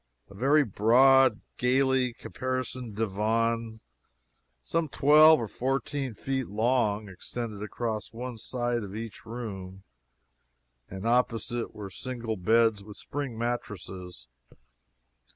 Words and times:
A 0.31 0.33
very 0.33 0.63
broad, 0.65 1.41
gaily 1.59 2.11
caparisoned 2.13 2.95
divan, 2.95 3.81
some 4.63 4.89
twelve 4.89 5.39
or 5.39 5.47
fourteen 5.47 6.15
feet 6.15 6.47
long, 6.47 7.07
extended 7.07 7.61
across 7.61 8.11
one 8.11 8.39
side 8.39 8.81
of 8.81 8.95
each 8.95 9.27
room, 9.27 9.83
and 10.89 11.05
opposite 11.05 11.75
were 11.75 11.91
single 11.91 12.35
beds 12.35 12.83
with 12.83 12.97
spring 12.97 13.37
mattresses. 13.37 14.25